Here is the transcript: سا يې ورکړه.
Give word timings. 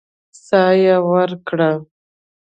سا 0.45 0.61
يې 0.81 0.95
ورکړه. 1.11 1.71